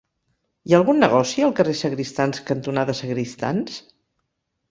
Hi 0.69 0.73
ha 0.73 0.77
algun 0.79 1.01
negoci 1.01 1.43
al 1.47 1.53
carrer 1.59 1.75
Sagristans 1.81 2.41
cantonada 2.49 2.95
Sagristans? 3.01 3.77